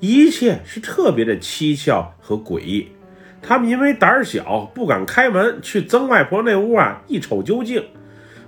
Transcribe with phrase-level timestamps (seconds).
[0.00, 2.88] 一切是特别的蹊跷和诡异。
[3.42, 7.82] 他们因为胆儿小，不敢开门去曾外婆那屋啊一瞅究竟。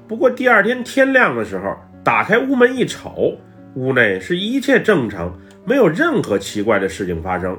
[0.09, 3.39] 不过第二天天亮的时候，打开屋门一瞅，
[3.75, 7.59] 屋内是一切正常，没有任何奇怪的事情发生。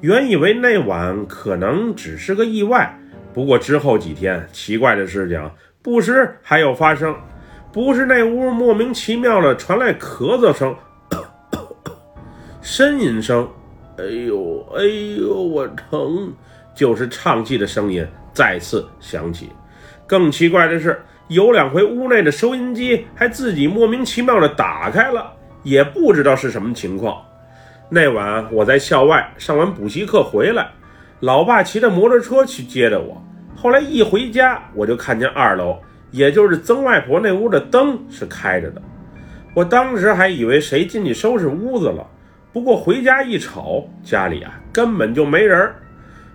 [0.00, 2.98] 原以为那晚可能只是个意外，
[3.32, 5.50] 不过之后几天奇怪的事情
[5.82, 7.14] 不时还有发生。
[7.72, 10.74] 不是那屋莫名其妙的传来咳嗽声、
[12.66, 13.48] 呻吟声，
[13.96, 14.82] 哎呦哎
[15.20, 16.32] 呦我疼，
[16.74, 19.50] 就是唱戏的声音再次响起。
[20.04, 25.32] 更奇怪的是，有两回屋内的收音机还自己莫名其妙的打开了，
[25.62, 27.22] 也不知道是什么情况。
[27.88, 30.68] 那晚我在校外上完补习课回来，
[31.20, 33.22] 老爸骑着摩托车去接的我。
[33.54, 35.78] 后来一回家，我就看见二楼，
[36.10, 38.82] 也就是曾外婆那屋的灯是开着的。
[39.54, 42.04] 我当时还以为谁进去收拾屋子了，
[42.56, 45.70] 不过回家一瞅，家里啊根本就没人。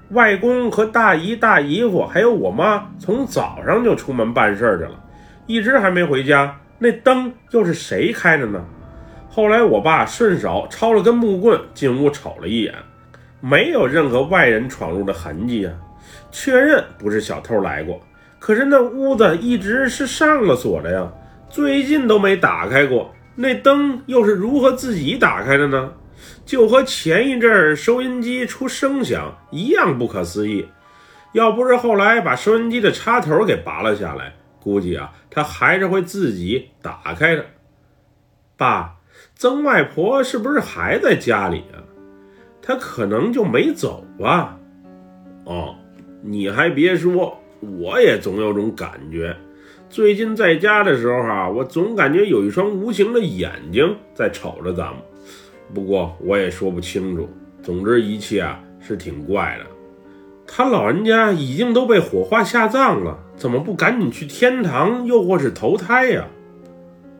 [0.09, 5.03] 外公和大姨、大姨夫还有我妈从早上就出门办事去了，
[5.47, 6.55] 一直还没回家。
[6.77, 8.63] 那灯又是谁开的呢？
[9.31, 12.75] 后来，我爸顺手抄了根木棍进屋瞅了一眼，
[13.39, 15.73] 没有任何外人闯入的痕迹啊，
[16.29, 17.99] 确认不是小偷来过。
[18.37, 21.11] 可是那屋子一直是上了锁的呀，
[21.49, 23.11] 最近都没打开过。
[23.33, 25.91] 那灯又是如何自己打开的呢？
[26.45, 30.67] 就和前一阵收音机出声响一样不可思议。
[31.33, 37.45] 要不是后来把收音机的插头给拔了下来，估计啊，它还是会自己打开的。
[38.57, 38.97] 爸。
[39.35, 41.81] 曾外婆是不是还在家里啊？
[42.61, 44.57] 她可能就没走吧。
[45.45, 45.75] 哦，
[46.21, 49.35] 你还别说，我也总有种感觉。
[49.89, 54.97] 最近在家的时候啊，我总感觉有一双无形的眼睛在瞅着咱们。
[55.73, 57.29] 不过我也说不清楚。
[57.61, 59.65] 总之一切啊是挺怪的。
[60.47, 66.27] 他老人家已经都被火化下葬了，怎么不赶紧去天堂，又或是投胎呀？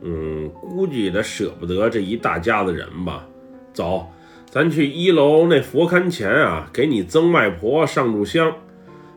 [0.01, 3.27] 嗯，估计他舍不得这一大家子人吧。
[3.71, 4.07] 走，
[4.49, 8.53] 咱去一楼那佛龛前啊，给你曾外婆上炷香。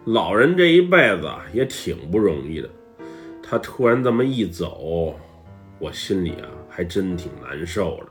[0.04, 2.68] 老人这一辈子也挺不容易的，
[3.42, 5.14] 他突然这么一走，
[5.78, 8.06] 我心里啊还真挺难受的。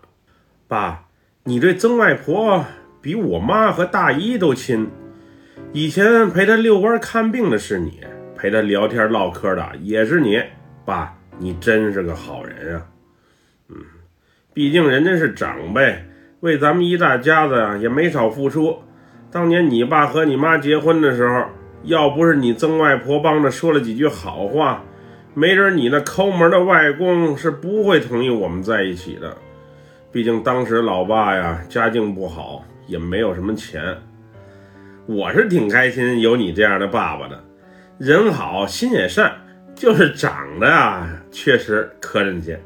[0.67, 1.05] 爸，
[1.45, 2.63] 你这曾外婆
[3.01, 4.89] 比我妈和大姨都亲。
[5.73, 7.99] 以前陪她遛弯看病的是你，
[8.37, 10.41] 陪她聊天唠嗑的也是你，
[10.85, 11.13] 爸。
[11.39, 12.85] 你真是个好人啊，
[13.67, 13.75] 嗯，
[14.53, 16.05] 毕竟人家是长辈，
[16.41, 18.77] 为咱们一大家子啊也没少付出。
[19.31, 21.47] 当年你爸和你妈结婚的时候，
[21.83, 24.83] 要不是你曾外婆帮着说了几句好话，
[25.33, 29.35] 没准你那抠门的外公是不会同意我们在一起的。
[30.13, 33.97] 毕竟当时老爸呀家境不好，也没有什么钱。
[35.07, 37.43] 我是挺开心有你这样的爸爸的，
[37.97, 39.33] 人好心也善。
[39.73, 42.61] 就是长得啊，确实磕碜些。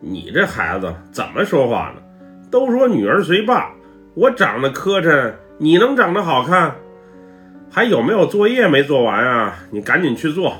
[0.00, 2.02] 你这孩子怎么说话呢？
[2.50, 3.70] 都说女儿随爸，
[4.14, 6.74] 我长得磕碜，你能长得好看？
[7.70, 9.58] 还有没有作业没做完啊？
[9.70, 10.56] 你赶紧去做。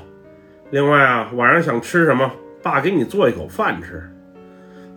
[0.69, 2.31] 另外啊，晚上想吃什么，
[2.61, 4.07] 爸给你做一口饭吃。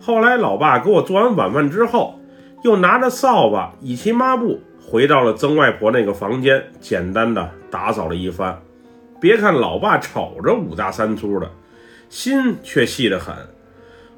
[0.05, 2.19] 后来老爸给我做完晚饭之后，
[2.65, 8.59] 又拿着扫把、以及抹布，回到了曾外婆那个房间，简单的打扫了一番。
[9.21, 11.49] 别看老爸瞅着五大三粗的，
[12.09, 13.33] 心却细得很。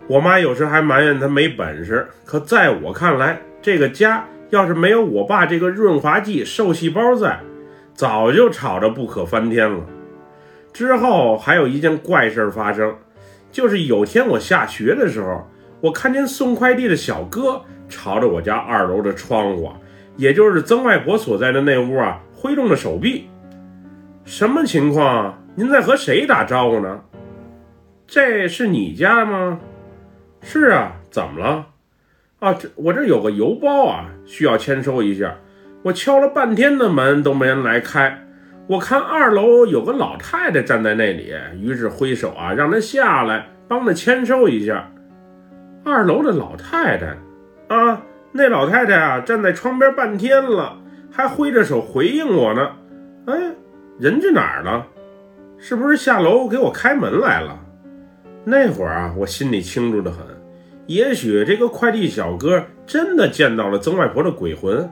[0.07, 7.41] 我妈有时还埋怨他没本事，可在我看来，这个家要是没有我爸这个润滑剂瘦细胞在，
[7.93, 9.85] 早就吵着不可翻天了。
[10.73, 12.95] 之后还有一件怪事发生，
[13.51, 15.47] 就是有天我下学的时候，
[15.81, 19.71] 我看见送快递的小哥朝着我家二楼的窗户，
[20.15, 23.29] 也就是曾外婆所在的那屋啊，挥动着手臂。
[24.23, 25.43] 什么情况？
[25.55, 27.01] 您在和谁打招呼呢？
[28.07, 29.59] 这是你家吗？
[30.41, 31.67] 是啊，怎么了？
[32.39, 35.35] 啊，这我这有个邮包啊，需要签收一下。
[35.83, 38.21] 我敲了半天的门都没人来开。
[38.67, 44.91] 我看二楼有个老太太站在那里，于是挥手啊，让她下来帮她签收一下。
[45.85, 47.15] 二楼的老太太
[47.73, 48.01] 啊，
[48.31, 50.77] 那老太太啊，站在窗边半天了，
[51.11, 52.71] 还挥着手回应我呢。
[53.27, 53.55] 哎。
[53.97, 54.85] 人去哪儿了？
[55.57, 57.57] 是不是下楼给我开门来了？
[58.43, 60.19] 那会儿啊，我心里清楚的很。
[60.87, 64.91] 也许这个快递小哥真的见到了曾外婆的鬼魂，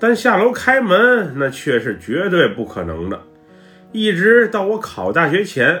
[0.00, 3.20] 但下楼开门那却是绝对不可能的。
[3.92, 5.80] 一直到我考大学前，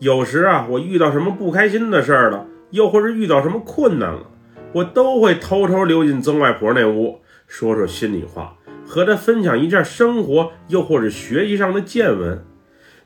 [0.00, 4.30] 有时啊，我遇到什么不开心的事儿了，又或是遇到什么困难了，
[4.72, 8.56] 我都会偷偷溜进曾外婆那屋，说说心里话，
[8.86, 12.44] 和她分享一下生活，又或者学习上的见闻。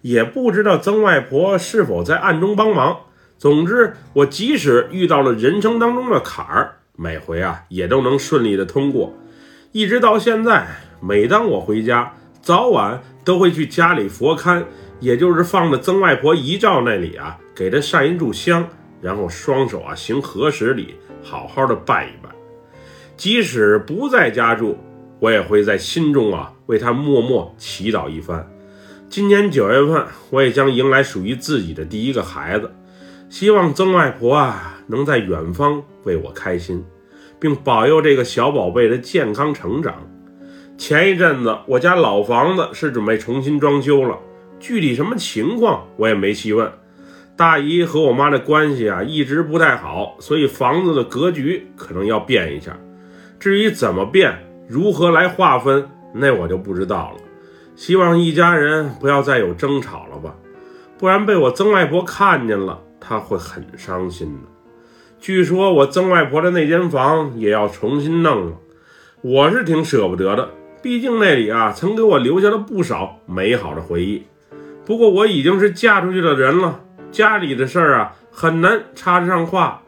[0.01, 2.97] 也不知道曾外婆是否在暗中帮忙。
[3.39, 9.15] 总之，我即使遇到了人生当中的坎儿，每回啊也都能顺利的通过。
[9.71, 10.67] 一直到现在，
[11.01, 14.65] 每当我回家，早晚都会去家里佛龛，
[15.01, 18.69] 也就是放着曾外婆遗照那里啊，给她上一炷香，
[19.03, 22.31] 然后双手啊行合十礼，好好的拜一拜。
[23.17, 24.79] 即使不在家住，
[25.21, 28.49] 我也会在心中啊为他默默祈祷一番。
[29.11, 32.73] 今年九月份，我也将迎来属于自己的第一个孩子，
[33.29, 36.83] 希望曾外婆啊能在远方为我开心，
[37.39, 39.95] 并保佑这个小宝贝的健康成长。
[40.79, 44.19] 前一阵子，我家老房子是准备重新装修了，
[44.59, 46.73] 具体什么情况我也没细问。
[47.43, 52.79] 大姨和我妈的关系啊一直不太好，所以房子的格局可能要变一下。
[53.41, 54.33] 至于怎么变，
[54.69, 57.21] 如何来划分，那我就不知道了。
[57.75, 60.37] 希望一家人不要再有争吵了吧，
[60.97, 64.49] 不然被我曾外婆看见了，她会很伤心的。
[65.19, 68.53] 据说我曾外婆的那间房也要重新弄了，
[69.21, 70.49] 我是挺舍不得的，
[70.81, 74.23] 毕竟那里啊曾给我留下了不少美好的回忆。
[74.87, 76.81] 不过我已经是嫁出去的人了，
[77.13, 79.81] 家里的事儿啊很难插得上话。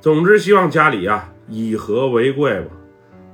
[0.00, 2.66] 总之，希望家里啊以和为贵吧。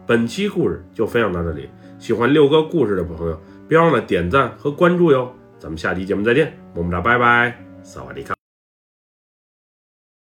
[0.06, 3.38] 本期故事就分享到这里，喜欢六哥故事的朋友。
[3.66, 5.34] 别忘了点赞和关注哟！
[5.58, 8.43] 咱们下期节目再见，么么哒，拜拜，萨瓦迪卡。